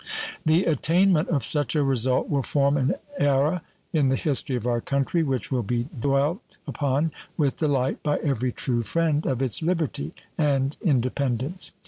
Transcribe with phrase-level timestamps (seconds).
[0.43, 3.61] The attainment of such a result will form an era
[3.93, 8.51] in the history of our country which will be dwelt upon with delight by every
[8.51, 11.71] true friend of its liberty and independence.